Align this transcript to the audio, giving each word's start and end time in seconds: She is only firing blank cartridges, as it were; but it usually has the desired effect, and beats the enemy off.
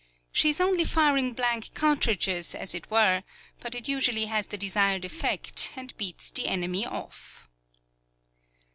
She 0.31 0.49
is 0.49 0.59
only 0.59 0.83
firing 0.83 1.33
blank 1.33 1.75
cartridges, 1.75 2.55
as 2.55 2.73
it 2.73 2.89
were; 2.89 3.23
but 3.59 3.75
it 3.75 3.87
usually 3.87 4.25
has 4.25 4.47
the 4.47 4.57
desired 4.57 5.05
effect, 5.05 5.73
and 5.75 5.95
beats 5.95 6.31
the 6.31 6.47
enemy 6.47 6.87
off. 6.87 7.47